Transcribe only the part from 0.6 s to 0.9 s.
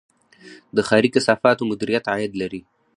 د